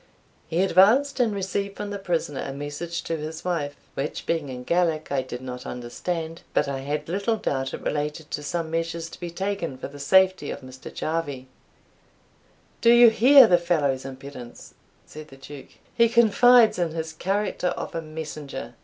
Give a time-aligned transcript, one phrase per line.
[0.47, 4.63] He advanced, and received from the prisoner a message to his wife, which, being in
[4.63, 9.11] Gaelic, I did not understand, but I had little doubt it related to some measures
[9.11, 10.91] to be taken for the safety of Mr.
[10.91, 11.49] Jarvie.
[12.81, 14.73] "Do you hear the fellow's impudence?"
[15.05, 18.73] said the Duke; "he confides in his character of a messenger.